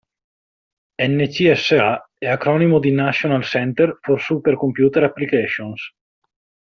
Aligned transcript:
NCSA 0.99 2.07
è 2.17 2.25
acronimo 2.27 2.79
di 2.79 2.91
National 2.91 3.43
Center 3.43 3.99
for 4.01 4.19
Supercomputer 4.19 5.03
Applications. 5.03 5.93